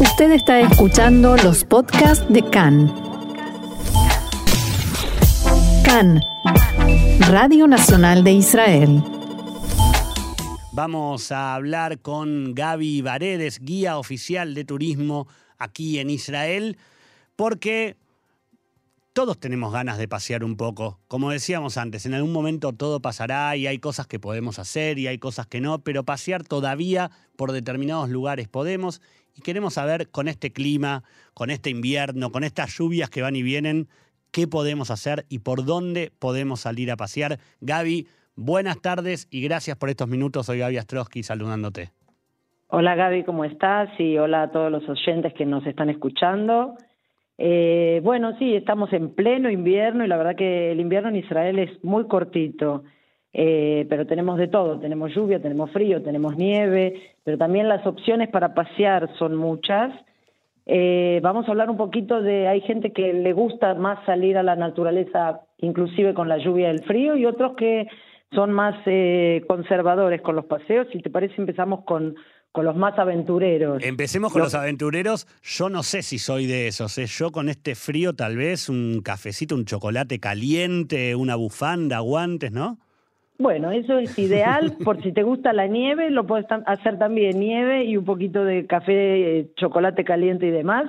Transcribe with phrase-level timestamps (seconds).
[0.00, 2.92] Usted está escuchando los podcasts de CAN.
[5.84, 6.20] CAN,
[7.30, 9.02] Radio Nacional de Israel.
[10.72, 15.28] Vamos a hablar con Gaby Varedes, guía oficial de turismo
[15.58, 16.76] aquí en Israel,
[17.36, 17.96] porque
[19.12, 20.98] todos tenemos ganas de pasear un poco.
[21.06, 25.06] Como decíamos antes, en algún momento todo pasará y hay cosas que podemos hacer y
[25.06, 29.00] hay cosas que no, pero pasear todavía por determinados lugares podemos
[29.36, 31.02] y queremos saber con este clima,
[31.34, 33.88] con este invierno, con estas lluvias que van y vienen,
[34.30, 37.38] qué podemos hacer y por dónde podemos salir a pasear.
[37.60, 40.46] Gaby, buenas tardes y gracias por estos minutos.
[40.46, 41.90] Soy Gaby Astrosky saludándote.
[42.68, 43.88] Hola Gaby, ¿cómo estás?
[44.00, 46.76] Y hola a todos los oyentes que nos están escuchando.
[47.38, 51.58] Eh, bueno, sí, estamos en pleno invierno y la verdad que el invierno en Israel
[51.58, 52.84] es muy cortito,
[53.36, 58.28] eh, pero tenemos de todo, tenemos lluvia, tenemos frío, tenemos nieve, pero también las opciones
[58.28, 59.92] para pasear son muchas.
[60.66, 64.42] Eh, vamos a hablar un poquito de, hay gente que le gusta más salir a
[64.44, 67.88] la naturaleza, inclusive con la lluvia y el frío, y otros que
[68.32, 68.76] son más
[69.46, 70.86] conservadores con los paseos.
[70.92, 72.14] Si te parece, empezamos con
[72.54, 73.82] con los más aventureros.
[73.82, 75.26] Empecemos con los, aventureros.
[75.42, 76.96] Yo no sé si soy de esos.
[76.98, 77.06] ¿eh?
[77.06, 82.78] Yo con este frío tal vez un cafecito, un chocolate caliente, una bufanda, guantes, ¿no?
[83.38, 84.74] Bueno, eso es ideal.
[84.84, 88.66] por si te gusta la nieve, lo puedes hacer también nieve y un poquito de
[88.66, 90.84] café, eh, chocolate caliente y demás.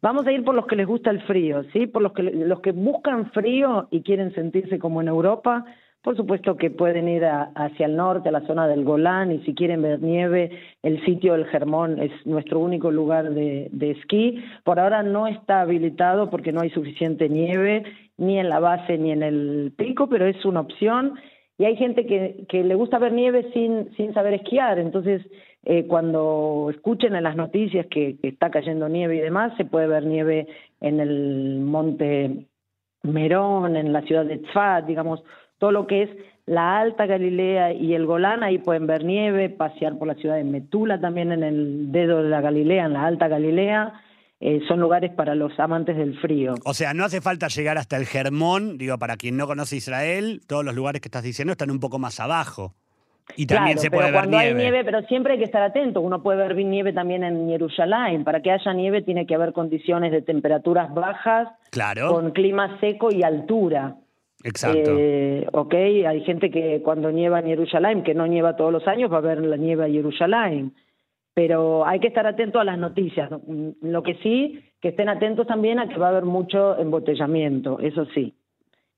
[0.00, 1.86] Vamos a ir por los que les gusta el frío, ¿sí?
[1.86, 5.64] Por los que, los que buscan frío y quieren sentirse como en Europa
[6.02, 9.54] por supuesto que pueden ir hacia el norte, a la zona del Golán, y si
[9.54, 10.50] quieren ver nieve,
[10.82, 14.42] el sitio del Germón es nuestro único lugar de, esquí.
[14.64, 17.82] Por ahora no está habilitado porque no hay suficiente nieve,
[18.16, 21.14] ni en la base ni en el pico, pero es una opción.
[21.58, 25.22] Y hay gente que, que le gusta ver nieve sin, sin saber esquiar, entonces
[25.64, 29.88] eh, cuando escuchen en las noticias que, que está cayendo nieve y demás, se puede
[29.88, 30.46] ver nieve
[30.80, 32.46] en el monte
[33.02, 35.22] Merón, en la ciudad de Tzfat, digamos,
[35.58, 36.10] todo lo que es
[36.46, 40.44] la Alta Galilea y el Golán, ahí pueden ver nieve, pasear por la ciudad de
[40.44, 44.00] Metula también en el dedo de la Galilea, en la Alta Galilea.
[44.40, 46.54] Eh, son lugares para los amantes del frío.
[46.64, 50.40] O sea, no hace falta llegar hasta el Germón, digo, para quien no conoce Israel,
[50.46, 52.74] todos los lugares que estás diciendo están un poco más abajo.
[53.36, 56.00] Y también se puede pero ver cuando hay nieve, pero siempre hay que estar atento.
[56.00, 58.24] Uno puede ver nieve también en Jerusalén.
[58.24, 62.08] Para que haya nieve tiene que haber condiciones de temperaturas bajas, claro.
[62.08, 63.96] con clima seco y altura.
[64.44, 64.92] Exacto.
[64.96, 69.12] Eh, ok, hay gente que cuando nieva en Jerusalén, que no nieva todos los años,
[69.12, 70.74] va a ver la nieve en Jerusalén.
[71.38, 73.30] Pero hay que estar atento a las noticias.
[73.80, 78.06] Lo que sí, que estén atentos también a que va a haber mucho embotellamiento, eso
[78.06, 78.34] sí.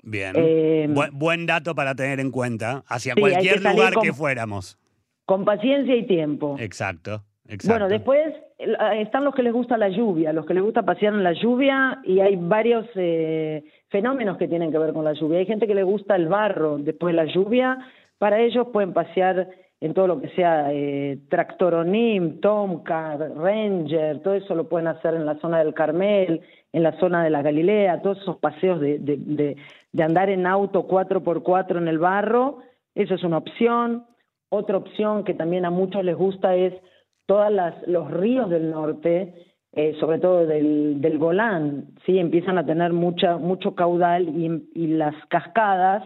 [0.02, 0.32] Bien.
[0.36, 4.78] Eh, buen, dato para tener en cuenta hacia cualquier lugar que fuéramos.
[5.26, 6.56] Con paciencia y tiempo.
[6.58, 7.24] Exacto.
[7.66, 11.22] Bueno, después están los que les gusta la lluvia, los que les gusta pasear en
[11.22, 15.40] la lluvia y hay varios eh, fenómenos que tienen que ver con la lluvia.
[15.40, 17.76] Hay gente que le gusta el barro después de la lluvia,
[18.16, 19.46] para ellos pueden pasear
[19.80, 25.26] en todo lo que sea eh, Tractoronim, Tomcar, Ranger, todo eso lo pueden hacer en
[25.26, 26.42] la zona del Carmel,
[26.72, 29.56] en la zona de la Galilea, todos esos paseos de, de,
[29.92, 32.58] de andar en auto 4x4 en el barro,
[32.94, 34.06] eso es una opción.
[34.52, 36.74] Otra opción que también a muchos les gusta es
[37.26, 37.52] todos
[37.86, 39.34] los ríos del norte,
[39.72, 45.14] eh, sobre todo del, del, Golán, sí, empiezan a tener mucha, mucho caudal y, las
[45.28, 46.02] cascadas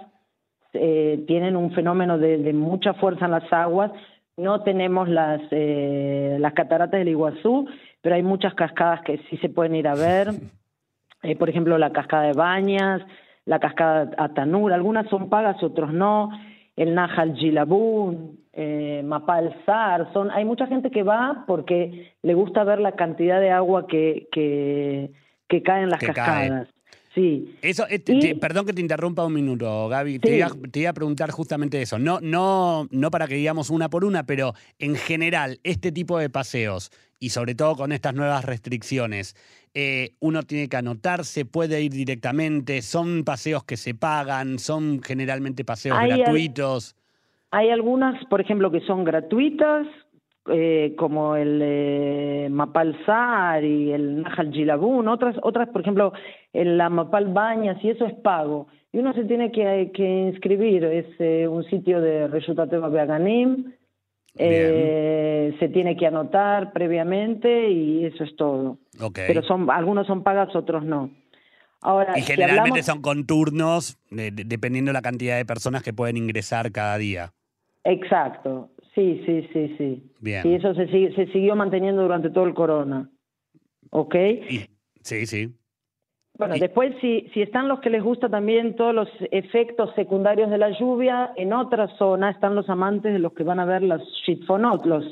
[0.74, 3.90] eh, tienen un fenómeno de, mucha fuerza en las aguas.
[4.36, 7.68] No tenemos las, eh, las cataratas del Iguazú,
[8.00, 10.28] pero hay muchas cascadas que sí se pueden ir a ver.
[11.38, 13.02] por ejemplo, la cascada de Bañas,
[13.46, 16.30] la cascada Atanur, algunas son pagas, otros no.
[16.76, 22.64] El Nahal Gilabún, eh, Mapal Sar, son, hay mucha gente que va porque le gusta
[22.64, 25.10] ver la cantidad de agua que, que,
[25.48, 26.68] que cae en las cascadas.
[27.14, 27.56] Sí.
[27.62, 30.18] Eso, eh, perdón que te interrumpa un minuto, Gaby.
[30.18, 31.98] Te, iba, te, iba, a preguntar justamente eso.
[31.98, 36.28] No, no, no para que digamos una por una, pero en general, este tipo de
[36.28, 39.36] paseos, y sobre todo con estas nuevas restricciones,
[39.74, 45.64] eh, uno tiene que anotarse, puede ir directamente, son paseos que se pagan, son generalmente
[45.64, 46.96] paseos gratuitos.
[47.52, 49.86] Hay algunas, por ejemplo, que son gratuitas,
[50.50, 52.96] eh, como el eh, Mapal
[53.62, 56.12] y el Nahal Gilabun, otras, otras, por ejemplo,
[56.52, 58.66] en la Mapal Bañas, y eso es pago.
[58.92, 63.72] Y uno se tiene que, inscribir, es eh, un sitio de Reshutateva Beaganim,
[64.36, 68.78] eh, se tiene que anotar previamente y eso es todo.
[69.14, 71.10] Pero son algunos son pagas, otros no.
[71.80, 76.72] Ahora, y generalmente son con turnos, dependiendo de la cantidad de personas que pueden ingresar
[76.72, 77.32] cada día.
[77.84, 80.10] Exacto, sí, sí, sí, sí.
[80.20, 80.46] Bien.
[80.46, 83.10] Y eso se, se siguió manteniendo durante todo el corona.
[83.94, 84.14] ¿ok?
[85.02, 85.54] sí, sí.
[86.36, 90.58] Bueno, después si, si están los que les gusta también todos los efectos secundarios de
[90.58, 94.02] la lluvia, en otra zona están los amantes de los que van a ver las
[94.26, 95.04] shitfonot, los,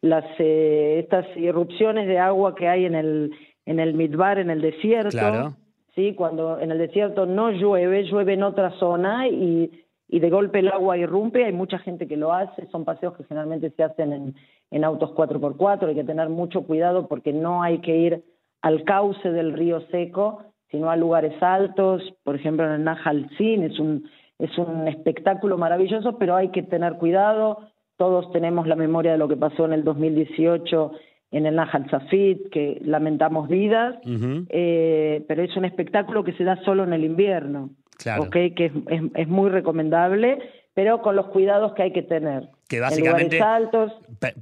[0.00, 3.30] las, eh, estas irrupciones de agua que hay en el,
[3.66, 5.10] en el midbar, en el desierto.
[5.10, 5.56] Claro.
[5.94, 6.14] ¿sí?
[6.14, 9.70] Cuando en el desierto no llueve, llueve en otra zona y,
[10.08, 13.24] y de golpe el agua irrumpe, hay mucha gente que lo hace, son paseos que
[13.24, 14.34] generalmente se hacen en,
[14.70, 18.24] en autos 4x4, hay que tener mucho cuidado porque no hay que ir
[18.62, 23.62] al cauce del río seco, sino a lugares altos, por ejemplo en el Nahal Sin,
[23.62, 24.08] es un,
[24.38, 27.60] es un espectáculo maravilloso, pero hay que tener cuidado,
[27.96, 30.92] todos tenemos la memoria de lo que pasó en el 2018
[31.30, 33.96] en el Nahal Safit, que lamentamos vidas,
[34.50, 38.30] eh, pero es un espectáculo que se da solo en el invierno, claro.
[38.30, 38.72] que es,
[39.14, 40.38] es, muy recomendable,
[40.74, 42.48] pero con los cuidados que hay que tener.
[42.68, 43.92] Que básicamente, en altos.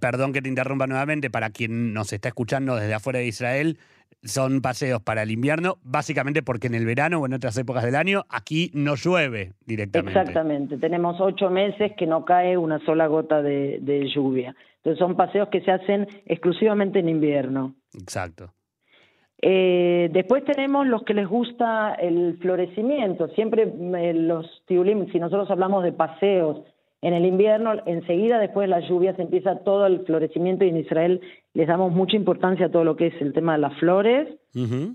[0.01, 3.79] perdón que te interrumpa nuevamente, para quien nos está escuchando desde afuera de Israel,
[4.25, 7.97] son paseos para el invierno, básicamente porque en el verano o en otras épocas del
[7.97, 10.19] año aquí no llueve directamente.
[10.19, 14.55] Exactamente, tenemos ocho meses que no cae una sola gota de, lluvia.
[14.77, 17.75] Entonces son paseos que se hacen exclusivamente en invierno.
[17.95, 18.53] Exacto.
[19.45, 23.27] Eh, después tenemos los que les gusta el florecimiento.
[23.29, 26.63] Siempre eh, los tiulim, si nosotros hablamos de paseos
[27.03, 31.21] en el invierno, enseguida después de las lluvias empieza todo el florecimiento y en Israel
[31.53, 34.29] les damos mucha importancia a todo lo que es el tema de las flores.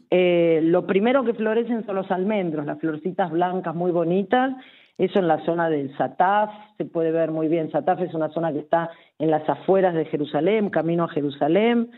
[0.09, 4.55] Eh, lo primero que florecen son los almendros, las florcitas blancas muy bonitas.
[4.97, 7.69] Eso en la zona del Sataf, se puede ver muy bien.
[7.71, 8.89] Sataf es una zona que está
[9.19, 11.91] en las afueras de Jerusalén, camino a Jerusalén.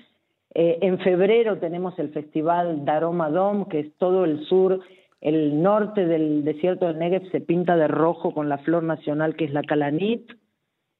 [0.53, 4.81] Eh, en febrero tenemos el festival Darom Adom, que es todo el sur
[5.21, 9.45] el norte del desierto del Negev se pinta de rojo con la flor nacional que
[9.45, 10.31] es la calanit.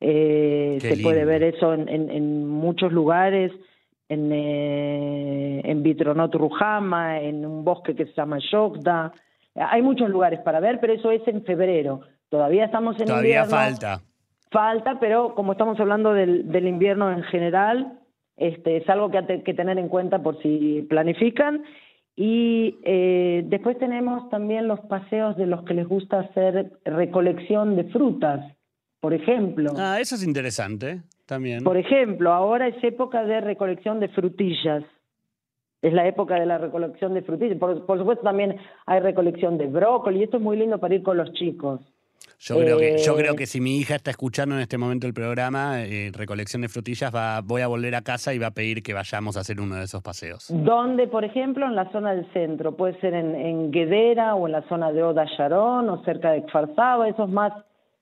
[0.02, 3.52] Eh, se puede ver eso en, muchos lugares,
[4.08, 9.14] en, eh, en Vitronot Rujama, en un bosque que se llama Shokda.
[9.56, 12.02] Hay muchos lugares para ver, pero eso es en febrero.
[12.30, 14.02] Todavía estamos en Todavía falta.
[14.52, 17.99] Falta, pero como estamos hablando del, del invierno en general,
[18.40, 21.64] este, es algo que hay que tener en cuenta por si planifican.
[22.16, 27.86] Y eh, después tenemos también los paseos de los que les gusta hacer recolección de
[27.86, 28.46] frutas,
[29.00, 29.72] por ejemplo.
[29.78, 31.64] Ah, eso es interesante también.
[31.64, 34.84] Por ejemplo, ahora es época de recolección de frutillas.
[35.82, 37.58] Es la época de la recolección de frutillas.
[37.58, 41.04] Por, por supuesto también hay recolección de brócoli y esto es muy lindo para ir
[41.04, 41.80] con los chicos.
[42.42, 45.06] Yo creo, que, yo creo eh, que si mi hija está escuchando en este momento
[45.06, 48.52] el programa, eh, Recolección de Frutillas, va, voy a volver a casa y va a
[48.52, 50.46] pedir que vayamos a hacer uno de esos paseos.
[50.50, 54.54] ¿Dónde, por ejemplo, en la zona del centro, puede ser en, en Guedera o en
[54.54, 57.52] la zona de Oda Sharon o cerca de Kfarzaba, eso es más,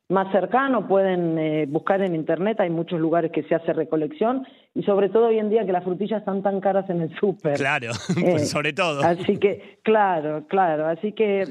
[0.07, 4.45] más cercano, pueden eh, buscar en internet, hay muchos lugares que se hace recolección
[4.75, 7.56] y sobre todo hoy en día que las frutillas están tan caras en el súper.
[7.56, 7.90] Claro,
[8.22, 9.01] pues sobre todo.
[9.01, 11.42] Así que, claro, claro, así que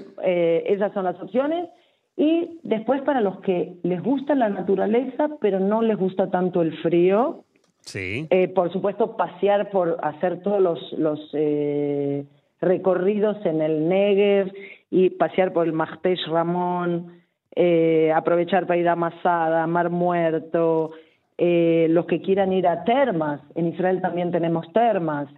[0.68, 1.68] esas son las opciones.
[2.16, 6.76] Y después para los que les gusta la naturaleza, pero no les gusta tanto el
[6.78, 7.44] frío,
[7.80, 8.26] sí.
[8.30, 12.24] Eh, por supuesto pasear por hacer todos los, los eh,
[12.60, 14.50] recorridos en el Negev
[14.90, 17.20] y pasear por el Machtesh Ramón,
[17.54, 20.92] eh, aprovechar para ir a Masada, Mar Muerto,
[21.38, 25.28] los que quieran ir a termas, en Israel también tenemos termas,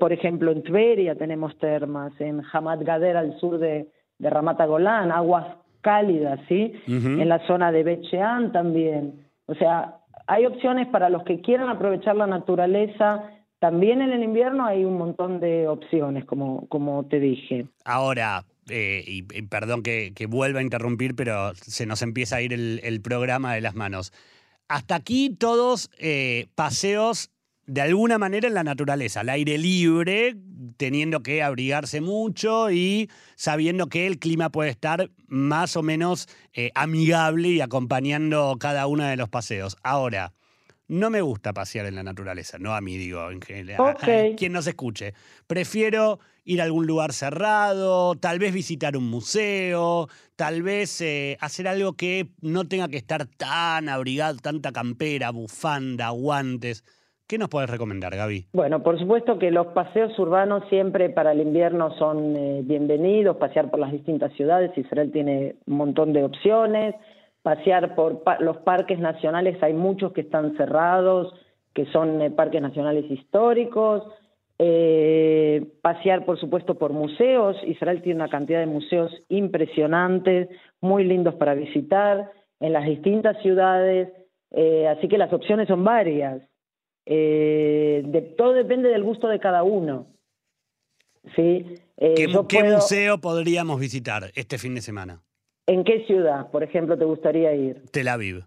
[0.00, 3.86] por ejemplo en Tveria tenemos termas, en Hamad Gader al sur de,
[4.18, 5.46] de Ramata Golán, aguas
[5.80, 6.72] cálidas, ¿sí?
[6.86, 9.28] En la zona de Becheán también.
[9.46, 13.30] O sea, hay opciones para los que quieran aprovechar la naturaleza.
[13.58, 17.66] También en el invierno hay un montón de opciones, como, como te dije.
[17.84, 23.00] Ahora, eh, y, perdón que, vuelva a interrumpir, pero se nos empieza a ir el,
[23.00, 24.12] programa de las manos.
[24.68, 27.30] Hasta aquí todos eh, paseos
[27.68, 30.34] de alguna manera en la naturaleza, al aire libre,
[30.78, 36.70] teniendo que abrigarse mucho y sabiendo que el clima puede estar más o menos eh,
[36.74, 39.76] amigable y acompañando cada uno de los paseos.
[39.82, 40.32] Ahora,
[40.88, 43.96] no me gusta pasear en la naturaleza, no a mí digo, en general,
[44.38, 45.12] quien nos escuche.
[45.46, 51.68] Prefiero ir a algún lugar cerrado, tal vez visitar un museo, tal vez eh, hacer
[51.68, 56.82] algo que no tenga que estar tan abrigado, tanta campera, bufanda, guantes.
[57.28, 58.46] ¿Qué nos puedes recomendar, Gaby?
[58.54, 63.70] Bueno, por supuesto que los paseos urbanos siempre para el invierno son eh, bienvenidos, pasear
[63.70, 66.94] por las distintas ciudades, Israel tiene un montón de opciones,
[67.42, 71.34] pasear por los parques nacionales, hay muchos que están cerrados,
[71.74, 74.04] que son eh, parques nacionales históricos,
[74.58, 80.48] eh, pasear por supuesto por museos, Israel tiene una cantidad de museos impresionantes,
[80.80, 84.08] muy lindos para visitar en las distintas ciudades,
[84.88, 86.40] así que las opciones son varias.
[87.10, 90.06] Eh, de, todo depende del gusto de cada uno.
[91.34, 91.64] ¿sí?
[91.96, 95.22] Eh, ¿Qué, ¿qué museo podríamos visitar este fin de semana?
[95.66, 97.82] ¿En qué ciudad, por ejemplo, te gustaría ir?
[97.92, 98.44] Tel Aviv.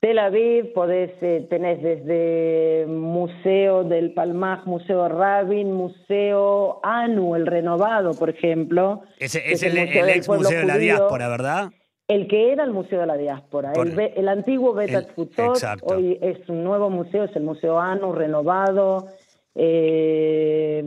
[0.00, 8.12] Tel Aviv podés, eh, tenés desde Museo del Palmaj, Museo Rabin, Museo Anu, el renovado,
[8.14, 9.02] por ejemplo.
[9.18, 11.70] Ese es el, ex Museo de la Diáspora, ¿verdad?
[12.08, 13.72] El que era el Museo de la Diáspora.
[13.74, 19.08] El, antiguo Betat Futsot, hoy es un nuevo museo, es el Museo Anu, renovado.
[19.54, 20.82] Eh,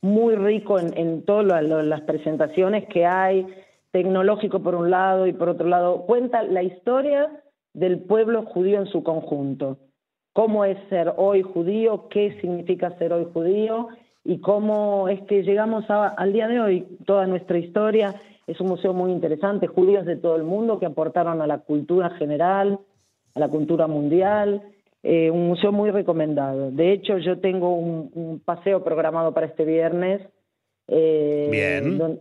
[0.00, 3.46] muy rico en, en todas las presentaciones que hay,
[3.90, 6.06] tecnológico por un lado y por otro lado.
[6.06, 7.30] Cuenta la historia
[7.74, 9.78] del pueblo judío en su conjunto.
[10.32, 13.88] Cómo es ser hoy judío, qué significa ser hoy judío
[14.24, 16.86] y cómo es que llegamos al día de hoy.
[17.06, 18.14] Toda nuestra historia
[18.48, 22.10] es un museo muy interesante, judíos de todo el mundo que aportaron a la cultura
[22.10, 22.80] general,
[23.34, 24.62] a la cultura mundial.
[25.04, 26.72] Eh, un museo muy recomendado.
[26.72, 30.22] De hecho, yo tengo un, paseo programado para este viernes.
[30.88, 32.18] Eh, Bien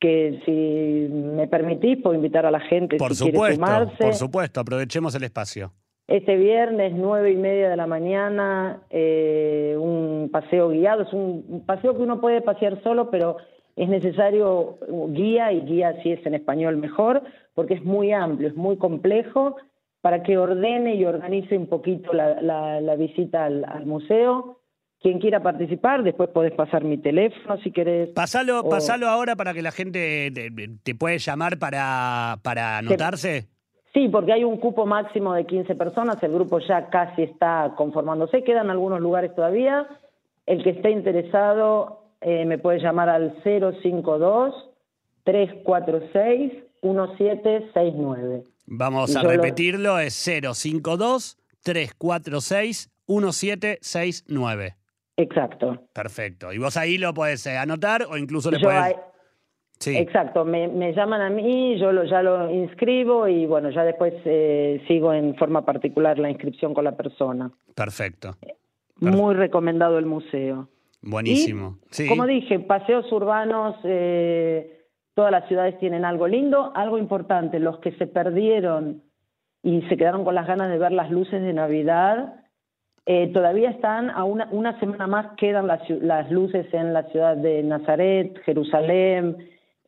[0.00, 3.64] que si me permitís puedo invitar a la gente por si supuesto.
[3.98, 5.72] Por supuesto, aprovechemos el espacio.
[6.08, 11.02] Este viernes, nueve y media de la mañana, eh, un paseo guiado.
[11.02, 13.36] Es un, paseo que uno puede pasear solo, pero
[13.76, 17.22] es necesario guía, y guía si es en español mejor,
[17.54, 19.56] porque es muy amplio, es muy complejo,
[20.00, 24.60] para que ordene y organice un poquito la, la, visita al museo
[25.00, 28.10] quien quiera participar, después podés pasar mi teléfono si querés.
[28.10, 30.30] Pasalo, pasalo ahora para que la gente
[30.82, 33.48] te, puede llamar para, para anotarse.
[33.94, 38.44] Sí, porque hay un cupo máximo de 15 personas, el grupo ya casi está conformándose,
[38.44, 39.86] quedan algunos lugares todavía.
[40.46, 44.70] El que esté interesado eh, me puede llamar al 052
[45.24, 48.44] 346 1769.
[48.66, 54.76] Vamos a repetirlo, es 052 346 1769.
[55.16, 55.82] Exacto.
[55.92, 56.52] Perfecto.
[56.52, 58.96] Y vos ahí lo puedes eh, anotar o incluso le puedes...
[59.78, 59.96] Sí.
[59.96, 64.84] Exacto, me, llaman a mí, yo lo, ya lo inscribo y bueno, ya después eh,
[64.86, 67.50] sigo en forma particular la inscripción con la persona.
[67.74, 68.36] Perfecto.
[68.96, 70.68] Muy recomendado el museo.
[71.02, 71.78] Buenísimo.
[71.90, 72.08] sí.
[72.08, 77.92] Como dije, paseos urbanos, eh, todas las ciudades tienen algo lindo, algo importante, los que
[77.92, 79.02] se perdieron
[79.62, 82.40] y se quedaron con las ganas de ver las luces de Navidad,
[83.06, 87.36] eh, todavía están, a una, una, semana más quedan las, las, luces en la ciudad
[87.36, 89.36] de Nazaret, Jerusalén,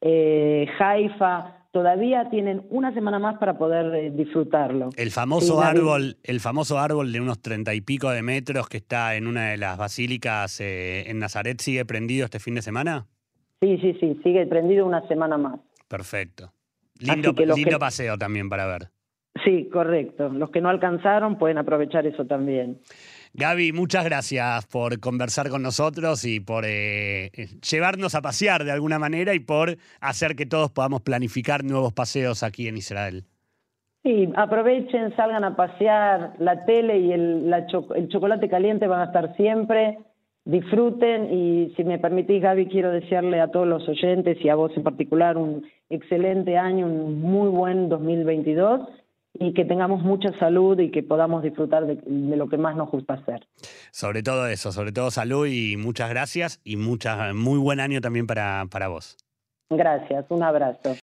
[0.00, 1.61] eh, Haifa.
[1.72, 4.90] Todavía tienen una semana más para poder eh, disfrutarlo.
[4.96, 9.16] El famoso árbol, el famoso árbol de unos treinta y pico de metros que está
[9.16, 13.06] en una de las basílicas en Nazaret, ¿sigue prendido este fin de semana?
[13.60, 15.60] Sí, sí, sí, sigue prendido una semana más.
[15.88, 16.52] Perfecto.
[16.98, 18.90] Lindo, lindo paseo también para ver.
[19.42, 20.28] Sí, correcto.
[20.28, 22.80] Los que no alcanzaron pueden aprovechar eso también.
[23.34, 27.30] Gaby, muchas gracias por conversar con nosotros y por eh,
[27.70, 32.42] llevarnos a pasear de alguna manera y por hacer que todos podamos planificar nuevos paseos
[32.42, 33.24] aquí en Israel.
[34.02, 37.54] Sí, aprovechen, salgan a pasear, la tele y el,
[37.94, 39.98] el chocolate caliente van a estar siempre,
[40.44, 44.72] disfruten y si me permitís Gaby quiero desearle a todos los oyentes y a vos
[44.76, 49.01] en particular un excelente año, un muy buen 2022
[49.42, 52.00] y que tengamos mucha salud y que podamos disfrutar de,
[52.36, 53.46] lo que más nos gusta hacer.
[53.90, 58.26] Sobre todo eso, sobre todo salud y muchas gracias y mucha, muy buen año también
[58.26, 59.16] para, para vos.
[59.70, 60.94] Gracias, un abrazo.